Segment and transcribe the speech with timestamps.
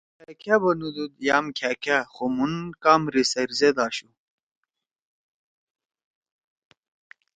[0.15, 1.97] یام کھأ کھأ بنُودُود یام کھأ کھأ!
[2.13, 2.53] خو مُھون
[2.83, 4.09] کام ریسرچ زید آشُو۔